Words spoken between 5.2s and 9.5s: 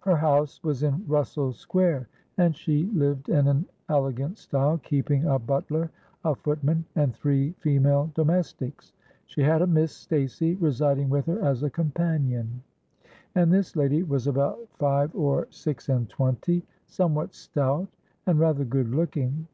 a butler, a footman, and three female domestics. She